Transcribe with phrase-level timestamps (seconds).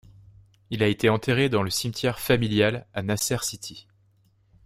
[0.71, 3.85] Il a été enterré dans le cimetière familial a Nasr City.